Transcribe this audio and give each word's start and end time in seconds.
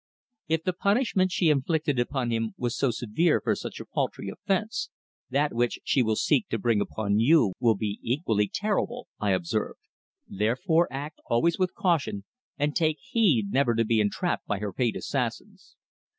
"If 0.47 0.63
the 0.63 0.73
punishment 0.73 1.31
she 1.31 1.49
inflicted 1.51 1.99
upon 1.99 2.31
him 2.31 2.55
was 2.57 2.75
so 2.75 2.89
severe 2.89 3.39
for 3.39 3.53
such 3.55 3.79
a 3.79 3.85
paltry 3.85 4.29
offence, 4.29 4.89
that 5.29 5.53
which 5.53 5.77
she 5.83 6.01
will 6.01 6.15
seek 6.15 6.47
to 6.49 6.57
bring 6.57 6.81
upon 6.81 7.19
you 7.19 7.53
will 7.59 7.75
be 7.75 7.99
equally 8.01 8.49
terrible," 8.51 9.07
I 9.19 9.29
observed. 9.29 9.77
"Therefore 10.27 10.87
act 10.89 11.19
always 11.27 11.59
with 11.59 11.75
caution, 11.75 12.23
and 12.57 12.75
take 12.75 12.97
heed 12.99 13.51
never 13.51 13.75
to 13.75 13.85
be 13.85 13.99
entrapped 13.99 14.47
by 14.47 14.57
her 14.57 14.73
paid 14.73 14.95
assassins." 14.95 15.75